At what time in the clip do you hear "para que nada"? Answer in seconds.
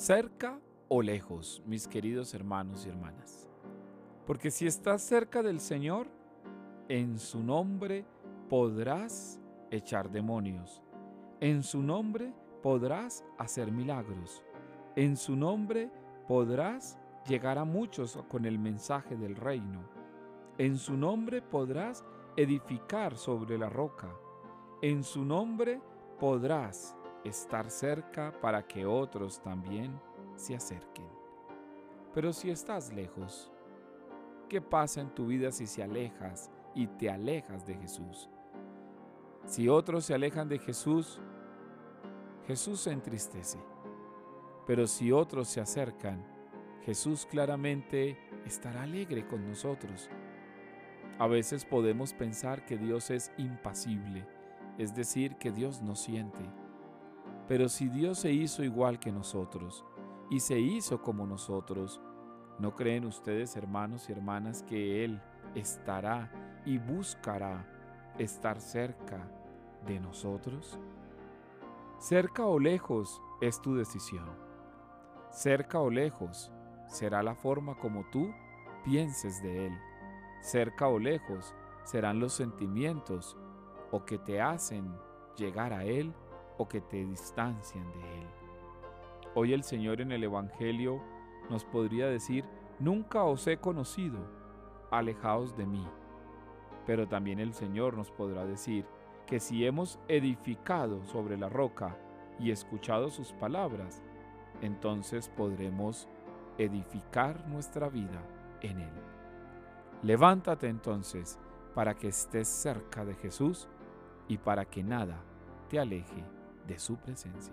114.36-115.22